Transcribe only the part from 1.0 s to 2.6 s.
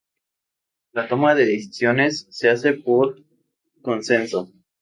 toma de decisiones se